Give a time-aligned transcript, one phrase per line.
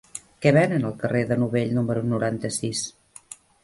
[0.45, 2.87] Què venen al carrer de Novell número noranta-sis?